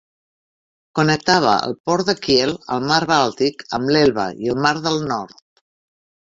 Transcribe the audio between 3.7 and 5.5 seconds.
amb l'Elba i el Mar del Nord.